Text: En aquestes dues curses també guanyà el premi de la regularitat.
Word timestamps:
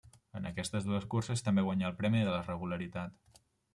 En 0.37 0.47
aquestes 0.51 0.87
dues 0.87 1.05
curses 1.13 1.45
també 1.49 1.65
guanyà 1.67 1.91
el 1.91 1.99
premi 2.01 2.25
de 2.29 2.33
la 2.37 2.43
regularitat. 2.51 3.43